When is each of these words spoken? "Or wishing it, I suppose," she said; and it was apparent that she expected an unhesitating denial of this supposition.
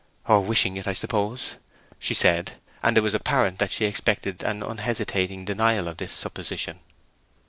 "Or 0.27 0.41
wishing 0.41 0.77
it, 0.77 0.87
I 0.87 0.93
suppose," 0.93 1.57
she 1.99 2.15
said; 2.15 2.53
and 2.81 2.97
it 2.97 3.01
was 3.01 3.13
apparent 3.13 3.59
that 3.59 3.69
she 3.69 3.85
expected 3.85 4.41
an 4.41 4.63
unhesitating 4.63 5.45
denial 5.45 5.87
of 5.87 5.97
this 5.97 6.11
supposition. 6.13 6.79